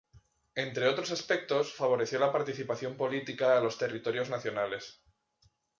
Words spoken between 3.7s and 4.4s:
territorios